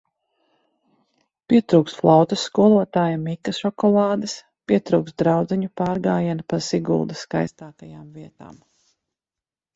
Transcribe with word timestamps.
Pietrūkst 1.51 1.99
flautas 1.99 2.45
skolotāja 2.49 3.19
Mika 3.25 3.53
šokolādes! 3.59 4.33
Pietrūkst 4.73 5.21
draudzeņu 5.25 5.71
pārgājiena 5.83 6.49
pa 6.55 6.61
Siguldas 6.71 7.25
skaistākajām 7.29 8.11
vietām! 8.19 8.59